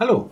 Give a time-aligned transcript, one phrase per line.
[0.00, 0.30] Hallo,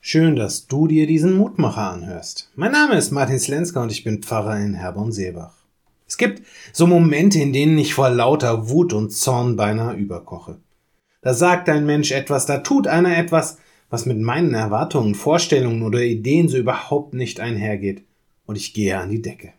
[0.00, 2.48] schön, dass du dir diesen Mutmacher anhörst.
[2.54, 5.52] Mein Name ist Martin Slenska und ich bin Pfarrer in Herborn-Seebach.
[6.06, 10.58] Es gibt so Momente, in denen ich vor lauter Wut und Zorn beinahe überkoche.
[11.22, 16.00] Da sagt ein Mensch etwas, da tut einer etwas, was mit meinen Erwartungen, Vorstellungen oder
[16.02, 18.04] Ideen so überhaupt nicht einhergeht,
[18.46, 19.52] und ich gehe an die Decke.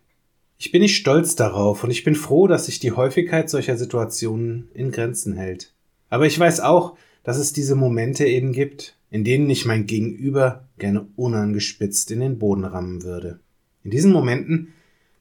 [0.60, 4.70] Ich bin nicht stolz darauf und ich bin froh, dass sich die Häufigkeit solcher Situationen
[4.74, 5.74] in Grenzen hält.
[6.10, 6.96] Aber ich weiß auch,
[7.26, 12.40] dass es diese Momente eben gibt, in denen ich mein Gegenüber gerne unangespitzt in den
[12.40, 13.40] Boden rammen würde.
[13.84, 14.70] In diesen Momenten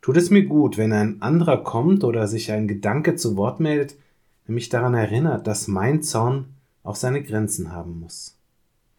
[0.00, 3.96] tut es mir gut, wenn ein anderer kommt oder sich ein Gedanke zu Wort meldet,
[4.46, 6.46] der mich daran erinnert, dass mein Zorn
[6.84, 8.38] auch seine Grenzen haben muss.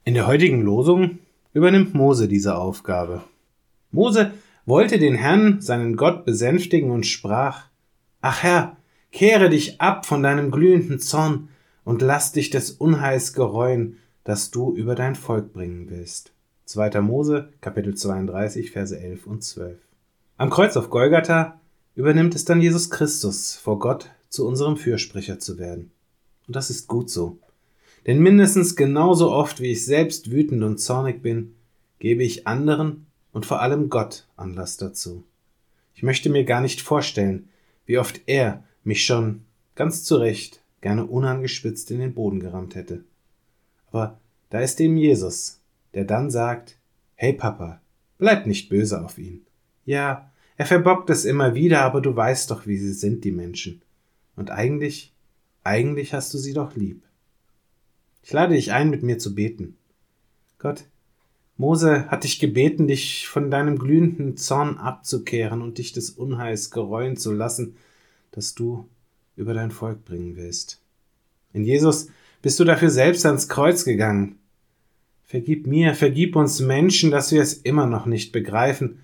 [0.04, 1.20] In der heutigen Losung
[1.54, 3.24] übernimmt Mose diese Aufgabe.
[3.92, 4.32] Mose
[4.66, 7.68] wollte den Herrn, seinen Gott, besänftigen und sprach,
[8.22, 8.78] Ach Herr,
[9.12, 11.50] kehre dich ab von deinem glühenden Zorn
[11.84, 16.32] und lass dich des Unheils gereuen, das du über dein Volk bringen willst.
[16.66, 17.02] 2.
[17.02, 19.78] Mose, Kapitel 32, Verse 11 und 12.
[20.38, 21.60] Am Kreuz auf Golgatha
[21.96, 25.92] übernimmt es dann Jesus Christus, vor Gott zu unserem Fürsprecher zu werden.
[26.48, 27.40] Und das ist gut so.
[28.08, 31.56] Denn mindestens genauso oft, wie ich selbst wütend und zornig bin,
[32.00, 35.24] gebe ich anderen und vor allem Gott Anlass dazu.
[35.94, 37.50] Ich möchte mir gar nicht vorstellen,
[37.86, 39.42] wie oft er mich schon
[39.76, 43.04] ganz zu Recht gerne unangespitzt in den Boden gerammt hätte.
[43.92, 45.60] Aber da ist eben Jesus,
[45.94, 46.78] der dann sagt,
[47.16, 47.82] Hey Papa,
[48.18, 49.46] bleib nicht böse auf ihn.
[49.86, 53.82] Ja, er verbockt es immer wieder, aber du weißt doch, wie sie sind, die Menschen.
[54.36, 55.14] Und eigentlich,
[55.64, 57.04] eigentlich hast du sie doch lieb.
[58.24, 59.78] Ich lade dich ein, mit mir zu beten.
[60.60, 60.86] Gott,
[61.58, 67.18] Mose hat dich gebeten, dich von deinem glühenden Zorn abzukehren und dich des Unheils gereuen
[67.18, 67.76] zu lassen,
[68.32, 68.88] das du
[69.36, 70.82] über dein Volk bringen willst.
[71.54, 72.08] In Jesus
[72.42, 74.38] bist du dafür selbst ans Kreuz gegangen.
[75.24, 79.00] Vergib mir, vergib uns Menschen, dass wir es immer noch nicht begreifen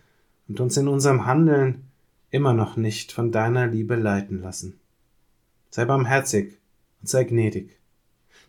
[0.48, 1.84] und uns in unserem Handeln
[2.32, 4.80] immer noch nicht von deiner Liebe leiten lassen.
[5.70, 6.58] Sei barmherzig
[7.02, 7.78] und sei gnädig.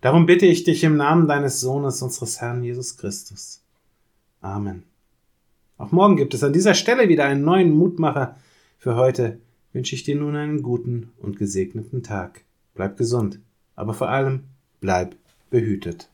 [0.01, 3.62] Darum bitte ich dich im Namen deines Sohnes, unseres Herrn Jesus Christus.
[4.41, 4.85] Amen.
[5.77, 8.37] Auch morgen gibt es an dieser Stelle wieder einen neuen Mutmacher.
[8.79, 9.39] Für heute
[9.73, 12.43] wünsche ich dir nun einen guten und gesegneten Tag.
[12.75, 13.41] Bleib gesund,
[13.77, 14.45] aber vor allem
[14.81, 15.16] bleib
[15.50, 16.09] behütet.